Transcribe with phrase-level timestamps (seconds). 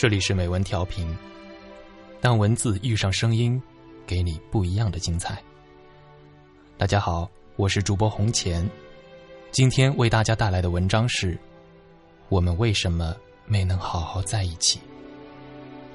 [0.00, 1.14] 这里是美文调频。
[2.22, 3.62] 当文字遇上声音，
[4.06, 5.36] 给你不一样的精彩。
[6.78, 8.66] 大家好，我是主播红钱，
[9.50, 11.38] 今天为大家带来的文章是：
[12.30, 14.80] 我们为什么没能好好在一起？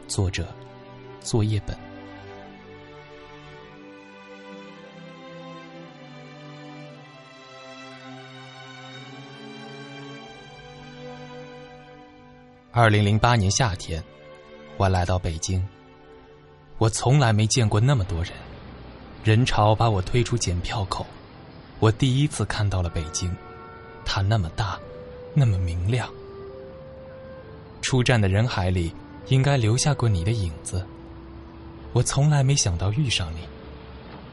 [0.07, 0.49] 作者：
[1.21, 1.75] 作业本。
[12.77, 14.03] 二零零八年夏天，
[14.75, 15.65] 我来到北京。
[16.77, 18.33] 我从来没见过那么多人，
[19.23, 21.05] 人潮把我推出检票口。
[21.79, 23.33] 我第一次看到了北京，
[24.03, 24.77] 它那么大，
[25.33, 26.09] 那么明亮。
[27.81, 28.93] 出站的人海里，
[29.27, 30.85] 应该留下过你的影子。
[31.93, 33.47] 我从来没想到遇上你，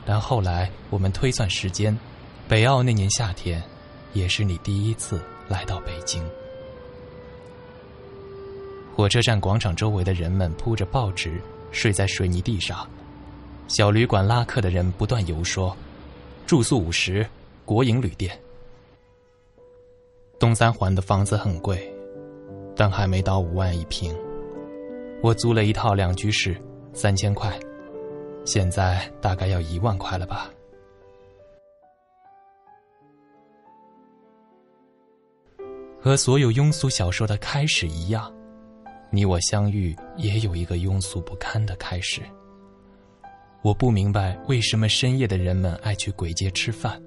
[0.04, 1.96] 但后来我们推算时间，
[2.48, 3.62] 北奥那年夏天，
[4.14, 6.20] 也是你第一次来到北京。
[8.94, 11.40] 火车站广场周围的人们铺着报纸，
[11.70, 12.86] 睡在水泥地上。
[13.66, 15.74] 小旅馆拉客的人不断游说
[16.46, 17.26] ：“住宿五十，
[17.64, 18.38] 国营旅店。”
[20.38, 21.90] 东三环的房子很贵，
[22.76, 24.14] 但还没到五万一平。
[25.22, 26.54] 我租了一套两居室，
[26.92, 27.58] 三千块，
[28.44, 30.50] 现在大概要一万块了吧。
[35.98, 38.30] 和所有庸俗小说的开始一样。
[39.14, 42.22] 你我相遇也有一个庸俗不堪的开始。
[43.60, 47.00] 我不明白为什么深夜的人们爱去鬼街吃饭。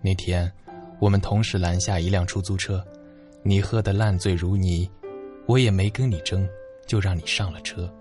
[0.00, 0.50] 那天，
[0.98, 2.82] 我们同时拦下一辆出租车，
[3.42, 4.90] 你喝得烂醉如泥，
[5.46, 6.48] 我也没跟你争，
[6.86, 7.92] 就让你上了车，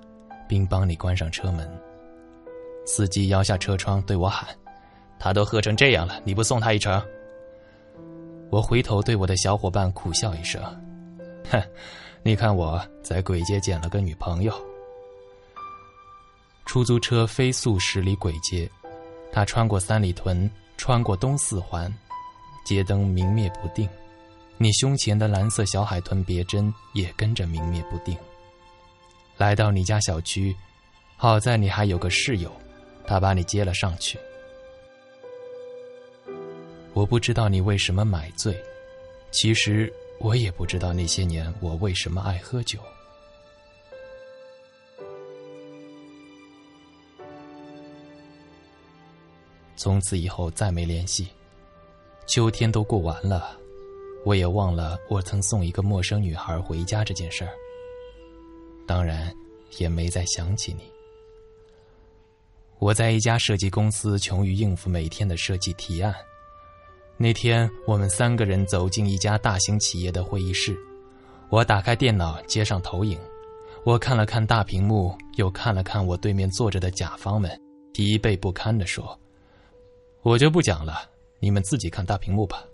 [0.48, 1.70] 并帮你关上车门。
[2.86, 4.48] 司机摇下车窗对我喊
[5.20, 7.06] ：“他都喝成这样了，你不送他一程？”
[8.50, 10.64] 我回头对我的小伙伴苦笑一声
[11.52, 11.62] ：“哼。”
[12.24, 14.54] 你看我在鬼街捡了个女朋友。
[16.68, 18.70] 出租车飞速驶离鬼街，
[19.32, 21.92] 他穿过三里屯，穿过东四环，
[22.64, 23.90] 街灯明灭不定，
[24.60, 28.16] 你胸前的蓝色小海豚别针也跟着明灭不定。
[29.38, 30.56] 来到你家小区，
[31.18, 32.52] 好在你还有个室友，
[33.08, 34.20] 他把你接了上去。
[36.94, 38.56] 我不知道你为什么买醉，
[39.32, 39.92] 其实。
[40.24, 42.80] 我也不知道那些年我为什么爱喝酒。
[49.76, 51.28] 从此以后再没联系，
[52.28, 53.58] 秋天都过完了，
[54.24, 57.52] 我也忘了我曾送一个陌生女孩回家这件事儿。
[58.86, 59.36] 当然，
[59.80, 60.84] 也没再想起你。
[62.78, 66.14] 我在一家设计公司，穷于应付每天的设计提案。
[67.22, 70.76] 那天，我们三个人走进一家大型企业的会议室。
[71.50, 73.16] 我打开电脑，接上投影。
[73.84, 77.52] 我看了看大屏幕，又看了看我对面坐着的甲方们，
[77.94, 79.16] 疲惫不堪地说
[80.24, 80.96] ：“我就不讲了，
[81.40, 82.66] 你们自己看大屏幕吧。”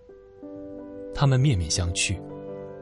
[1.13, 2.17] 他们面面相觑，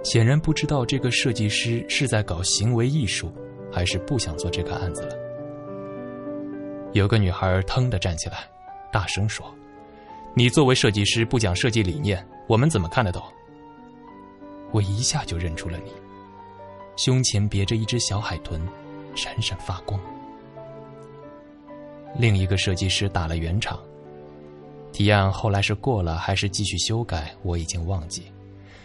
[0.04, 3.34] 显然不知道这个设计师是在搞行为艺术，
[3.72, 5.16] 还是不想做这个案子了。
[6.94, 8.48] 有个女孩腾地站起来，
[8.92, 9.44] 大声说。
[10.38, 13.24] 你作为设计师不讲设计理念，我们怎么看得懂？
[14.74, 15.94] 我一下就认出了你，
[16.98, 18.62] 胸前别着一只小海豚，
[19.16, 19.98] 闪闪发光。
[22.18, 23.80] 另一个设计师打了圆场，
[24.92, 28.30] 提案后来是过了还是继续修改，我已经忘记。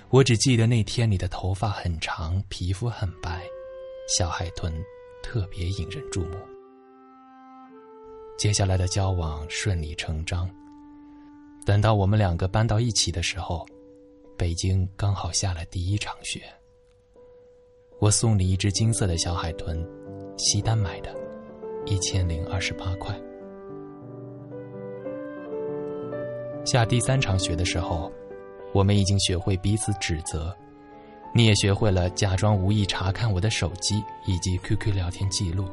[0.08, 3.42] 我只记得那天你的头发很长，皮肤很白，
[4.16, 4.72] 小海豚
[5.20, 6.36] 特别引人注目。
[8.38, 10.48] 接下来的交往顺理成章。
[11.66, 13.66] 等到我们两个搬到一起的时候，
[14.36, 16.40] 北京刚好下了第一场雪。
[17.98, 19.86] 我送你一只金色的小海豚，
[20.38, 21.14] 西单买的，
[21.84, 23.14] 一千零二十八块。
[26.64, 28.10] 下第三场雪的时候，
[28.72, 30.56] 我们已经学会彼此指责，
[31.34, 35.66] 你也学会了假装无意查看我的手机以及 QQ 聊天记录。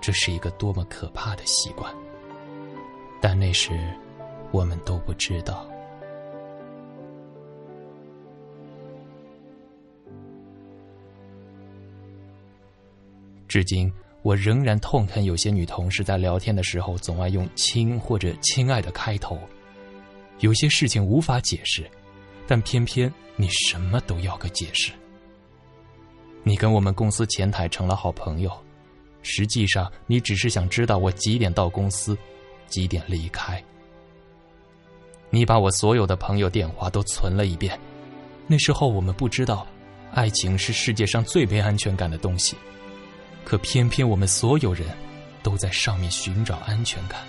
[0.00, 1.94] 这是一个多么可怕的习惯！
[3.20, 3.72] 但那时，
[4.52, 5.68] 我们都不知道。
[13.48, 13.90] 至今，
[14.22, 19.38] 我仍然痛恨有些女同事在聊天的时候总爱用“亲”或者“亲爱的”开头。
[20.40, 21.90] 有些事情无法解释，
[22.46, 24.92] 但偏偏你什么都要个解释。
[26.44, 28.52] 你跟我们公司前台成了好朋友，
[29.22, 32.16] 实际上你只是想知道我几点到公司。
[32.68, 33.62] 几点离开？
[35.30, 37.78] 你把我所有的朋友电话都存了一遍。
[38.46, 39.66] 那时候我们不知道，
[40.14, 42.56] 爱情是世界上最没安全感的东西，
[43.44, 44.86] 可偏偏我们所有人
[45.42, 47.20] 都在上面寻找安全感。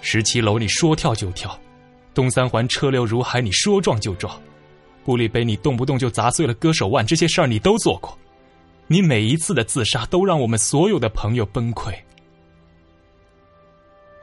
[0.00, 1.58] 十七楼你说跳就跳，
[2.14, 4.40] 东三环车流如海你说撞就撞，
[5.04, 8.16] 玻璃杯你动不动就砸碎了割手腕，这些事儿你都做过。
[8.86, 11.92] 你每一次的自杀都让我们所有的朋友崩溃。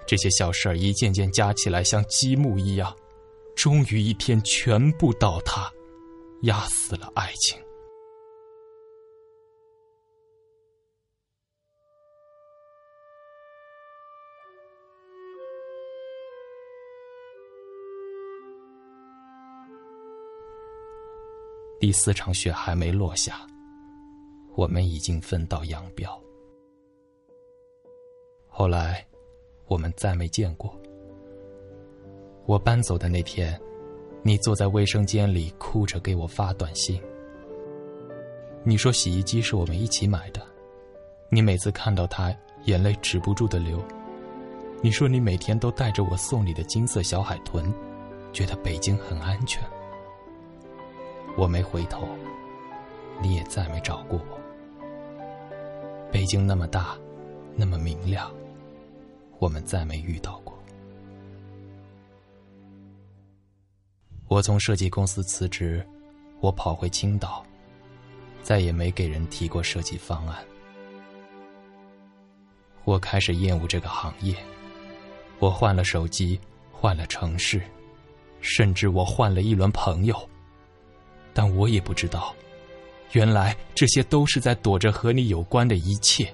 [0.08, 2.96] 这些小事儿一件件加起来，像积木一样，
[3.56, 5.72] 终于一天全部倒塌，
[6.44, 7.60] 压死了爱情。
[21.80, 23.46] 第四场雪还没落下，
[24.56, 26.22] 我们已经分道扬镳。
[28.48, 29.04] 后来。
[29.68, 30.74] 我们再没见过。
[32.46, 33.60] 我搬走的那天，
[34.22, 37.02] 你坐在卫生间里哭着给我发短信。
[38.64, 40.42] 你说洗衣机是我们一起买的，
[41.30, 42.36] 你每次看到它，
[42.66, 43.84] 眼泪止不住的流。
[44.82, 47.74] 你说你每天都带着我送你的金色小海豚，
[48.32, 49.64] 觉得北京很安全。
[51.38, 52.08] 我没回头，
[53.22, 54.38] 你也再没找过我。
[56.12, 56.96] 北京那么大，
[57.56, 58.32] 那么明亮。
[59.40, 60.58] 我们再没遇到过。
[64.28, 65.86] 我从设计公司辞职，
[66.40, 67.46] 我跑回青岛，
[68.42, 70.44] 再也没给人提过设计方案。
[72.84, 74.36] 我开始厌恶这个行业，
[75.40, 76.40] 我换了手机，
[76.72, 77.62] 换了城市，
[78.42, 80.30] 甚至我换了一轮朋友。
[81.34, 82.34] 但我也不知道，
[83.12, 86.34] 原来这些都是在躲着和你有关的一切。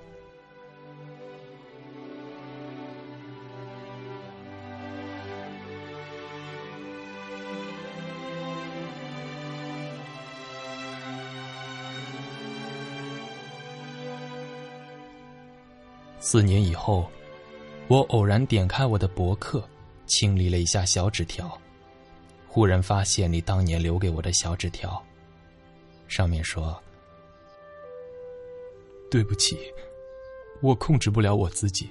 [16.24, 17.10] 四年以后，
[17.88, 19.68] 我偶然点开我的博客，
[20.06, 21.60] 清理了一下小纸条，
[22.48, 25.04] 忽然发现你当年留给我的小纸条，
[26.08, 26.80] 上面说
[29.10, 29.58] ：“对不起，
[30.62, 31.90] 我控制不了我自己，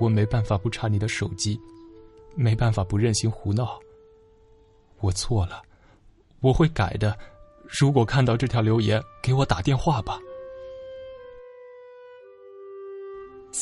[0.00, 1.58] 我没办法不查你的手机，
[2.34, 3.78] 没办法不任性胡闹。
[4.98, 5.62] 我错了，
[6.40, 7.16] 我会改的。
[7.68, 10.18] 如果看到这条留言，给我打电话吧。”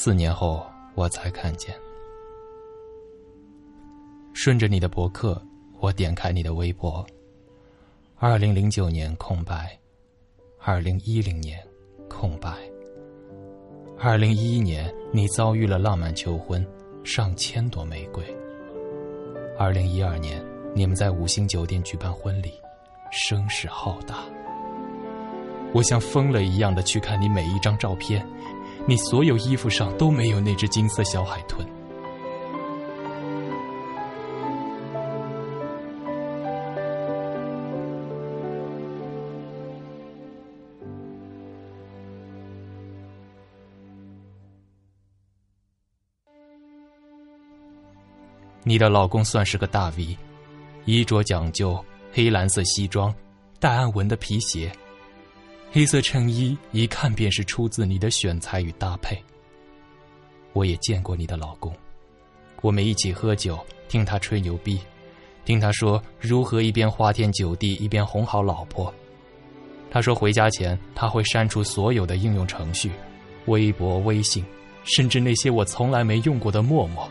[0.00, 0.64] 四年后，
[0.94, 1.74] 我才看见。
[4.32, 5.42] 顺着你的博客，
[5.80, 7.04] 我点开你的微博。
[8.16, 9.76] 二零零九年空白，
[10.60, 11.58] 二零一零年
[12.08, 12.54] 空白。
[13.98, 16.64] 二零一一年，你遭遇了浪漫求婚，
[17.02, 18.24] 上千朵玫瑰。
[19.58, 20.40] 二零一二年，
[20.76, 22.52] 你们在五星酒店举办婚礼，
[23.10, 24.18] 声势浩大。
[25.74, 28.24] 我像疯了一样的去看你每一张照片。
[28.88, 31.62] 你所有衣服上都没有那只金色小海豚。
[48.64, 50.16] 你的老公算是个大 V，
[50.86, 53.14] 衣着讲究，黑蓝色西装，
[53.60, 54.72] 带暗纹的皮鞋。
[55.70, 59.22] 黑色衬衣一看便是出自你的选材与搭配。
[60.54, 61.72] 我也见过你的老公，
[62.62, 64.80] 我们一起喝酒，听他吹牛逼，
[65.44, 68.92] 听他说如何一边花天酒地一边哄好老婆。
[69.90, 72.90] 他说回家前他会删除所有的应用程序，
[73.46, 74.44] 微博、微信，
[74.84, 77.08] 甚至那些我从来没用过的陌陌。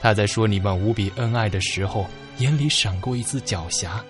[0.00, 2.06] 他在说你们无比恩爱的时候，
[2.38, 4.00] 眼里闪过一丝狡黠。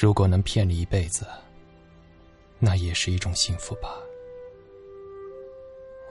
[0.00, 1.26] 如果能骗你一辈子，
[2.60, 3.96] 那也是一种幸福吧。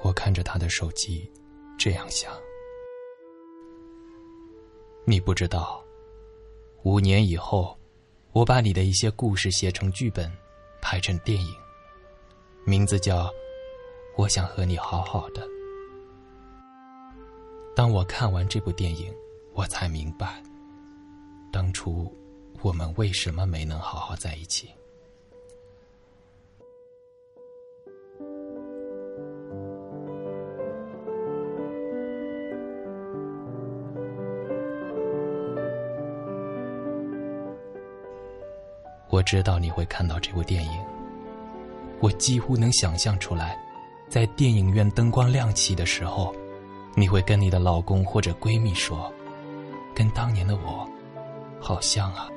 [0.02, 1.32] 我看着他的手机，
[1.80, 2.34] 这样想。
[5.06, 5.82] 你不知道，
[6.84, 7.78] 五年以后，
[8.34, 10.30] 我把你的一些故事写成剧本，
[10.82, 11.56] 拍成电影，
[12.66, 13.28] 名字叫
[14.18, 15.48] 《我想和你好好的》。
[17.74, 19.14] 当我看完这部电影，
[19.54, 20.44] 我才明白，
[21.54, 22.14] 当初。
[22.62, 24.70] 我们为什么没能好好在一起？
[39.10, 40.72] 我知道你会看到这部电影，
[42.00, 43.58] 我几乎能想象出来，
[44.10, 46.36] 在电影院灯光亮起的时候，
[46.96, 49.12] 你会跟你的老公或者闺蜜说
[49.96, 50.88] ：“跟当年的我，
[51.60, 52.30] 好像啊。”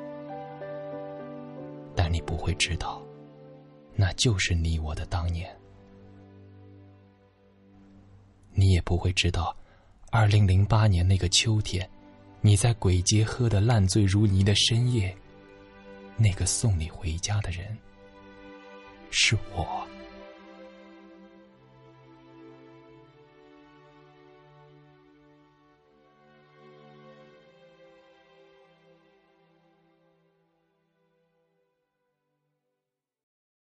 [2.03, 2.99] 但你不会知道，
[3.95, 5.55] 那就是你我的当年。
[8.55, 9.55] 你也不会知道，
[10.11, 11.87] 二零零八年那个秋天，
[12.41, 15.15] 你在鬼街喝得烂醉如泥的深夜，
[16.17, 17.77] 那个送你回家的人，
[19.11, 19.87] 是我。